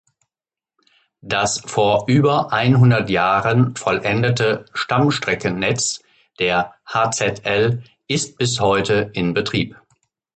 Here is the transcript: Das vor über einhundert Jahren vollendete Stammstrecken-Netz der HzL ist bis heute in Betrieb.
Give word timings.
Das 1.21 1.61
vor 1.63 2.05
über 2.07 2.51
einhundert 2.51 3.11
Jahren 3.11 3.75
vollendete 3.75 4.65
Stammstrecken-Netz 4.73 6.01
der 6.39 6.73
HzL 6.87 7.83
ist 8.07 8.35
bis 8.39 8.59
heute 8.59 9.11
in 9.13 9.35
Betrieb. 9.35 9.75